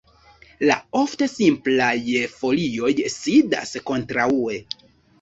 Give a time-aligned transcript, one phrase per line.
[0.69, 1.91] La ofte simplaj
[2.39, 4.63] folioj sidas kontraŭe.